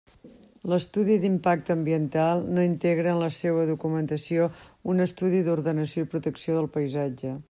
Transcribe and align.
L'estudi 0.71 1.17
d'impacte 1.25 1.73
ambiental 1.73 2.41
no 2.55 2.63
integra 2.69 3.11
en 3.17 3.21
la 3.25 3.29
seua 3.41 3.67
documentació 3.73 4.47
un 4.95 5.05
estudi 5.09 5.43
d'ordenació 5.49 6.07
i 6.07 6.13
protecció 6.15 6.57
del 6.59 6.71
paisatge. 6.79 7.35